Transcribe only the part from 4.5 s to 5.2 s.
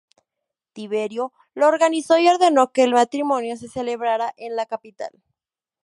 la capital.